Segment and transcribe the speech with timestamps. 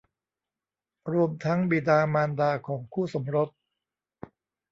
[1.11, 3.49] รวมทั้งบิดามารดาของคู่สมรส